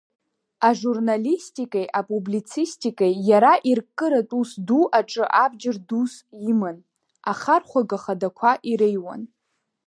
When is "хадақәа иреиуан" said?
8.03-9.21